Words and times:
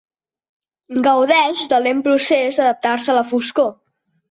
Gaudeix 1.07 1.61
del 1.75 1.85
lent 1.89 2.03
procés 2.09 2.59
d'adaptar-se 2.63 3.15
a 3.17 3.21
la 3.21 3.25
foscor. 3.35 3.73